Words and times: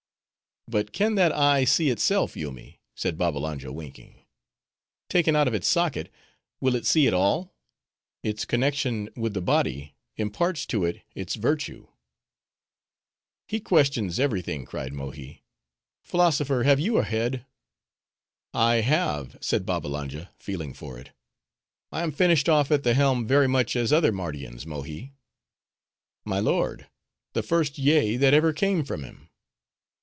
"But 0.67 0.93
can 0.93 1.15
that 1.15 1.33
eye 1.33 1.65
see 1.65 1.89
itself, 1.89 2.37
Yoomy?" 2.37 2.79
said 2.95 3.17
Babbalanja, 3.17 3.73
winking. 3.73 4.23
"Taken 5.09 5.35
out 5.35 5.47
of 5.47 5.53
its 5.55 5.67
socket, 5.67 6.09
will 6.61 6.75
it 6.75 6.85
see 6.85 7.07
at 7.07 7.13
all? 7.13 7.53
Its 8.23 8.45
connection 8.45 9.09
with 9.17 9.33
the 9.33 9.41
body 9.41 9.95
imparts 10.15 10.65
to 10.67 10.85
it 10.85 11.01
its 11.15 11.35
virtue." 11.35 11.87
"He 13.49 13.59
questions 13.59 14.17
every 14.17 14.41
thing," 14.41 14.63
cried 14.63 14.93
Mohi. 14.93 15.43
"Philosopher, 16.05 16.63
have 16.63 16.79
you 16.79 16.99
a 16.99 17.03
head?" 17.03 17.45
"I 18.53 18.75
have," 18.75 19.37
said 19.41 19.65
Babbalanja, 19.65 20.29
feeling 20.37 20.73
for 20.73 20.97
it; 20.97 21.09
"I 21.91 22.01
am 22.03 22.11
finished 22.13 22.47
off 22.47 22.71
at 22.71 22.83
the 22.83 22.93
helm 22.93 23.27
very 23.27 23.47
much 23.47 23.75
as 23.75 23.91
other 23.91 24.13
Mardians, 24.13 24.65
Mohi." 24.65 25.11
"My 26.23 26.39
lord, 26.39 26.87
the 27.33 27.43
first 27.43 27.77
yea 27.77 28.15
that 28.15 28.33
ever 28.35 28.53
came 28.53 28.85
from 28.85 29.03
him." 29.03 29.27